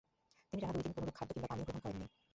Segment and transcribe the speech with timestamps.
[0.53, 2.05] তিনি টানা দুইদিন কোনরুপ খাদ্য কিংবা পানীয় গ্রহণ করেননি।